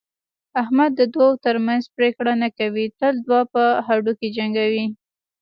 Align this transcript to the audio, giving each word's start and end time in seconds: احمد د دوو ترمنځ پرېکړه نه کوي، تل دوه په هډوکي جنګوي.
احمد 0.61 0.91
د 0.95 1.01
دوو 1.13 1.29
ترمنځ 1.45 1.83
پرېکړه 1.95 2.33
نه 2.43 2.49
کوي، 2.57 2.85
تل 2.99 3.13
دوه 3.27 3.41
په 3.53 3.63
هډوکي 3.87 4.29
جنګوي. 4.37 4.85